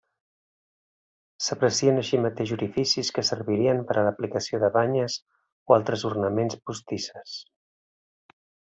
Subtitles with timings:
[1.47, 7.41] S'aprecien així mateix orificis que servirien per a l'aplicació de banyes o altres ornaments postisses.